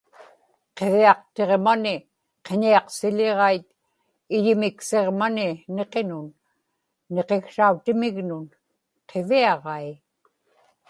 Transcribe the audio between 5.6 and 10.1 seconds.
niqinun, niqiksrautimignun, qiviaġai